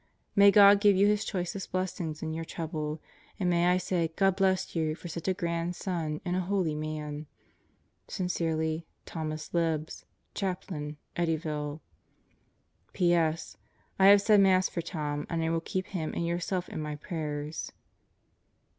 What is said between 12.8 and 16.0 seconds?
P.S. I have said Mass for Tom and I will keep